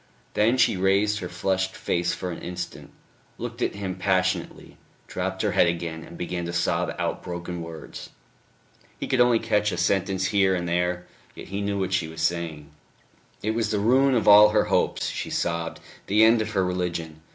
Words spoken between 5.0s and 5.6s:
dropped her